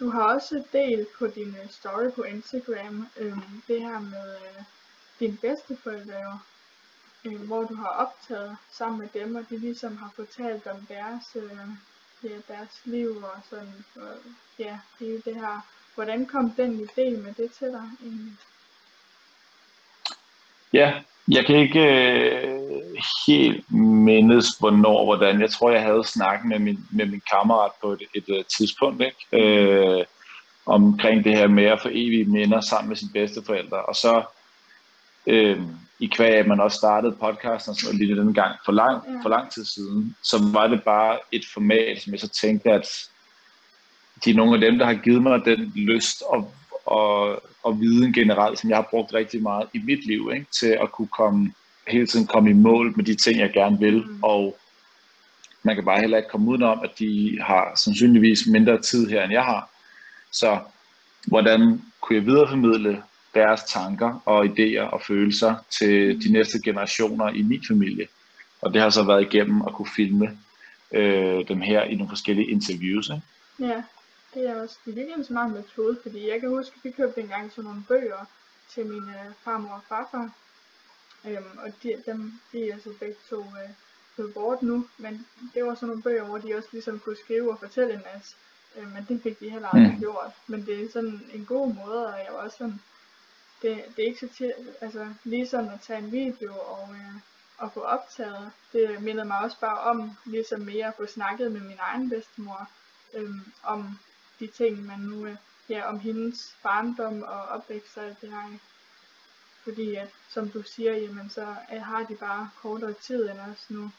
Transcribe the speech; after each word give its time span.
du 0.00 0.10
har 0.10 0.34
også 0.34 0.62
delt 0.72 1.08
på 1.18 1.26
din 1.26 1.56
øh, 1.62 1.70
story 1.70 2.10
på 2.10 2.22
Instagram 2.22 3.06
øh, 3.16 3.38
det 3.68 3.80
her 3.82 4.00
med 4.00 4.34
øh, 4.34 4.62
dine 5.20 5.36
bedsteforældre, 5.36 6.38
øh, 7.24 7.40
hvor 7.46 7.62
du 7.62 7.74
har 7.74 7.88
optaget 7.88 8.56
sammen 8.72 9.00
med 9.00 9.08
dem, 9.22 9.36
og 9.36 9.44
de 9.50 9.58
ligesom 9.58 9.96
har 9.96 10.12
fortalt 10.16 10.66
om 10.66 10.86
deres, 10.88 11.36
øh, 11.36 11.68
ja, 12.24 12.36
deres 12.48 12.80
liv 12.84 13.16
og 13.16 13.40
sådan, 13.50 13.84
og, 13.96 14.14
ja, 14.58 14.78
hele 15.00 15.22
det 15.24 15.34
her. 15.34 15.66
Hvordan 15.94 16.26
kom 16.26 16.50
den 16.50 16.88
idé 16.88 17.20
med 17.20 17.34
det 17.34 17.52
til 17.52 17.66
dig 17.66 17.90
egentlig? 18.02 18.36
Ja, 20.72 21.02
jeg 21.28 21.46
kan 21.46 21.56
ikke 21.56 21.80
øh, 21.80 22.57
helt 23.26 23.72
mindes, 23.72 24.46
hvornår, 24.60 25.04
hvordan. 25.04 25.40
Jeg 25.40 25.50
tror, 25.50 25.70
jeg 25.70 25.82
havde 25.82 26.04
snakket 26.04 26.48
med 26.48 26.58
min, 26.58 26.78
med 26.90 27.06
min 27.06 27.22
kammerat 27.32 27.70
på 27.82 27.92
et, 27.92 28.02
et, 28.14 28.24
et 28.28 28.46
tidspunkt, 28.58 29.02
ikke? 29.02 29.46
Øh, 29.46 30.04
omkring 30.66 31.24
det 31.24 31.36
her 31.36 31.48
med 31.48 31.64
at 31.64 31.80
få 31.82 31.88
evige 31.92 32.24
minder 32.24 32.60
sammen 32.60 32.88
med 32.88 32.96
sine 32.96 33.10
bedsteforældre. 33.12 33.82
Og 33.82 33.94
så 33.94 34.22
øh, 35.26 35.60
i 35.98 36.06
kvæg, 36.06 36.34
at 36.34 36.46
man 36.46 36.60
også 36.60 36.76
startede 36.76 37.16
podcasten 37.20 37.70
og 37.70 37.76
sådan 37.76 37.96
noget, 37.96 38.08
lige 38.08 38.20
den 38.20 38.34
gang 38.34 38.56
for 38.64 38.72
lang, 38.72 39.02
ja. 39.06 39.22
for 39.22 39.28
lang 39.28 39.50
tid 39.50 39.64
siden, 39.64 40.16
så 40.22 40.50
var 40.52 40.66
det 40.66 40.82
bare 40.84 41.18
et 41.32 41.44
format, 41.52 42.02
som 42.02 42.12
jeg 42.12 42.20
så 42.20 42.28
tænkte, 42.28 42.70
at 42.70 42.88
de 44.24 44.30
er 44.30 44.34
nogle 44.34 44.54
af 44.54 44.60
dem, 44.60 44.78
der 44.78 44.86
har 44.86 44.94
givet 44.94 45.22
mig 45.22 45.44
den 45.44 45.72
lyst 45.76 46.22
og, 46.22 46.54
og, 46.86 47.42
og 47.62 47.80
viden 47.80 48.12
generelt, 48.12 48.58
som 48.58 48.70
jeg 48.70 48.76
har 48.76 48.88
brugt 48.90 49.14
rigtig 49.14 49.42
meget 49.42 49.68
i 49.74 49.78
mit 49.78 50.06
liv, 50.06 50.30
ikke? 50.34 50.46
til 50.60 50.78
at 50.82 50.92
kunne 50.92 51.08
komme, 51.08 51.52
hele 51.88 52.06
tiden 52.06 52.26
komme 52.26 52.50
i 52.50 52.52
mål 52.52 52.92
med 52.96 53.04
de 53.04 53.14
ting, 53.14 53.38
jeg 53.38 53.52
gerne 53.52 53.78
vil, 53.78 54.06
mm. 54.06 54.22
og 54.22 54.58
man 55.62 55.74
kan 55.74 55.84
bare 55.84 56.00
heller 56.00 56.16
ikke 56.16 56.28
komme 56.28 56.50
udenom, 56.50 56.80
at 56.84 56.90
de 56.98 57.38
har 57.42 57.72
sandsynligvis 57.76 58.46
mindre 58.46 58.80
tid 58.80 59.08
her, 59.08 59.24
end 59.24 59.32
jeg 59.32 59.44
har. 59.44 59.70
Så 60.30 60.58
hvordan 61.26 61.82
kunne 62.00 62.16
jeg 62.16 62.26
videreformidle 62.26 63.02
deres 63.34 63.60
tanker 63.64 64.22
og 64.24 64.44
idéer 64.44 64.82
og 64.82 65.02
følelser 65.02 65.54
til 65.70 66.22
de 66.24 66.32
næste 66.32 66.62
generationer 66.64 67.28
i 67.28 67.42
min 67.42 67.64
familie? 67.68 68.06
Og 68.60 68.74
det 68.74 68.82
har 68.82 68.90
så 68.90 69.04
været 69.04 69.22
igennem 69.22 69.62
at 69.62 69.72
kunne 69.72 69.88
filme 69.96 70.38
øh, 70.92 71.48
dem 71.48 71.60
her 71.60 71.82
i 71.82 71.94
nogle 71.94 72.08
forskellige 72.08 72.50
interviews. 72.50 73.08
Ikke? 73.08 73.72
Ja, 73.72 73.82
det 74.34 74.48
er 74.50 74.62
også 74.62 74.76
det 74.84 74.90
er 74.90 74.94
virkelig 74.94 75.16
en 75.18 75.24
smart 75.24 75.50
metode, 75.50 75.98
fordi 76.02 76.28
jeg 76.30 76.40
kan 76.40 76.48
huske, 76.48 76.72
at 76.76 76.84
vi 76.84 76.90
købte 76.90 77.20
engang 77.20 77.50
sådan 77.50 77.64
nogle 77.64 77.82
bøger 77.88 78.24
til 78.74 78.86
min 78.86 79.08
øh, 79.08 79.32
farmor 79.44 79.70
og 79.70 79.82
farfar. 79.88 80.30
Øhm, 81.24 81.58
og 81.58 81.72
de, 81.82 82.02
dem, 82.06 82.32
de 82.52 82.68
er 82.68 82.74
altså 82.74 82.92
begge 83.00 83.16
to 83.30 83.40
øh, 83.40 83.70
på 84.16 84.30
bort 84.34 84.62
nu, 84.62 84.88
men 84.98 85.26
det 85.54 85.64
var 85.64 85.74
sådan 85.74 85.88
nogle 85.88 86.02
bøger, 86.02 86.24
hvor 86.24 86.38
de 86.38 86.54
også 86.54 86.68
ligesom 86.72 86.98
kunne 86.98 87.16
skrive 87.16 87.50
og 87.50 87.58
fortælle 87.58 87.94
en 87.94 88.02
masse. 88.14 88.36
Øh, 88.76 88.92
men 88.92 89.06
det 89.08 89.22
fik 89.22 89.40
de 89.40 89.50
heller 89.50 89.68
aldrig 89.68 89.92
mm. 89.92 90.00
gjort. 90.00 90.32
Men 90.46 90.66
det 90.66 90.84
er 90.84 90.90
sådan 90.92 91.30
en 91.32 91.44
god 91.44 91.74
måde, 91.74 92.06
og 92.06 92.18
jeg 92.18 92.28
var 92.32 92.38
også 92.38 92.56
sådan, 92.56 92.80
det, 93.62 93.84
det 93.96 94.02
er 94.02 94.06
ikke 94.06 94.20
så 94.20 94.34
til, 94.36 94.52
altså 94.80 95.14
lige 95.24 95.48
sådan 95.48 95.70
at 95.70 95.80
tage 95.80 95.98
en 95.98 96.12
video 96.12 96.52
og, 96.52 96.88
øh, 96.90 97.14
og 97.58 97.72
få 97.72 97.80
optaget, 97.80 98.50
det 98.72 99.02
mindede 99.02 99.26
mig 99.26 99.38
også 99.40 99.60
bare 99.60 99.78
om, 99.78 100.10
ligesom 100.24 100.60
mere 100.60 100.86
at 100.86 100.94
få 100.96 101.06
snakket 101.06 101.52
med 101.52 101.60
min 101.60 101.78
egen 101.80 102.10
bedstemor, 102.10 102.68
øh, 103.14 103.30
om 103.62 103.98
de 104.40 104.46
ting, 104.46 104.86
man 104.86 104.98
nu, 104.98 105.26
øh, 105.26 105.36
ja, 105.68 105.88
om 105.88 105.98
hendes 106.00 106.56
barndom 106.62 107.22
og 107.22 107.42
opvækst 107.42 107.96
og 107.96 108.04
alt 108.04 108.20
det 108.20 108.30
her. 108.30 108.58
Fordi 109.68 109.94
at, 109.94 110.08
som 110.30 110.48
du 110.48 110.62
siger, 110.62 110.92
jamen 110.92 111.30
så 111.30 111.46
øh, 111.74 111.82
har 111.82 112.02
de 112.08 112.14
bare 112.14 112.50
kortere 112.62 112.92
tid 112.92 113.30
end 113.30 113.38
os 113.40 113.64
nu. 113.68 113.90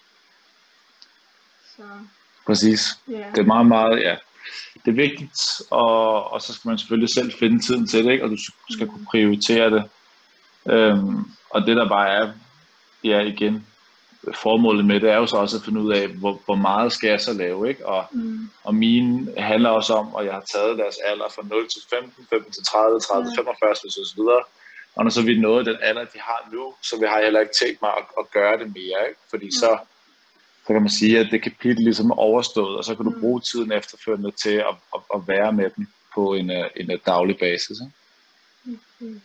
Så, 1.75 1.83
Præcis. 2.45 2.99
Yeah. 3.09 3.31
Det 3.31 3.41
er 3.41 3.45
meget, 3.45 3.65
meget, 3.65 4.01
ja. 4.01 4.15
Det 4.85 4.91
er 4.91 4.95
vigtigt, 4.95 5.61
og, 5.69 6.31
og 6.31 6.41
så 6.41 6.53
skal 6.53 6.69
man 6.69 6.77
selvfølgelig 6.77 7.09
selv 7.09 7.31
finde 7.39 7.59
tiden 7.59 7.87
til 7.87 8.05
det, 8.05 8.11
ikke? 8.11 8.23
og 8.23 8.29
du 8.29 8.37
skal 8.69 8.87
kunne 8.87 9.05
prioritere 9.05 9.69
det. 9.71 9.83
Øhm, 10.69 11.31
og 11.49 11.61
det 11.61 11.77
der 11.77 11.89
bare 11.89 12.09
er, 12.09 12.31
ja 13.03 13.19
igen, 13.19 13.67
formålet 14.33 14.85
med 14.85 14.99
det 14.99 15.11
er 15.11 15.17
jo 15.17 15.25
så 15.25 15.37
også 15.37 15.57
at 15.57 15.63
finde 15.63 15.81
ud 15.81 15.91
af, 15.93 16.07
hvor, 16.07 16.41
hvor 16.45 16.55
meget 16.55 16.91
skal 16.91 17.09
jeg 17.09 17.21
så 17.21 17.33
lave, 17.33 17.69
ikke? 17.69 17.87
Og, 17.87 18.05
mm. 18.11 18.49
og 18.63 18.75
mine 18.75 19.33
handler 19.37 19.69
også 19.69 19.93
om, 19.93 20.13
og 20.13 20.25
jeg 20.25 20.33
har 20.33 20.45
taget 20.53 20.77
deres 20.77 20.95
alder 21.05 21.29
fra 21.35 21.43
0 21.43 21.67
til 21.67 21.81
15, 21.89 22.27
15 22.29 22.51
til 22.51 22.63
30, 22.63 22.99
30 22.99 23.25
til 23.25 23.35
45 23.35 23.69
og 23.71 23.77
så 23.77 24.13
videre. 24.17 24.43
Og 24.95 25.03
når 25.03 25.09
så 25.09 25.21
vi 25.21 25.39
nået 25.39 25.65
den 25.65 25.77
alder, 25.81 26.05
de 26.05 26.19
har 26.19 26.49
nu, 26.51 26.73
så 26.81 26.99
vi 26.99 27.05
har 27.05 27.21
heller 27.21 27.39
ikke 27.39 27.53
tænkt 27.59 27.81
mig 27.81 27.91
at, 27.97 28.05
at 28.19 28.31
gøre 28.31 28.57
det 28.57 28.67
mere, 28.67 29.09
ikke? 29.09 29.21
Fordi 29.29 29.45
mm. 29.45 29.51
så, 29.51 29.77
så 30.67 30.73
kan 30.73 30.81
man 30.81 30.89
sige, 30.89 31.19
at 31.19 31.27
det 31.31 31.43
kapitel 31.43 31.83
ligesom 31.83 32.09
er 32.09 32.15
overstået, 32.15 32.77
og 32.77 32.83
så 32.83 32.95
kan 32.95 33.05
du 33.05 33.11
mm. 33.11 33.21
bruge 33.21 33.41
tiden 33.41 33.71
efterfølgende 33.71 34.31
til 34.31 34.55
at, 34.55 34.75
at, 34.95 35.01
at 35.15 35.27
være 35.27 35.53
med 35.53 35.69
dem 35.77 35.87
på 36.15 36.33
en, 36.33 36.49
en, 36.51 36.91
en 36.91 36.99
daglig 37.05 37.37
basis. 37.37 37.77
Ikke? 37.81 38.79
Mm. 38.99 39.21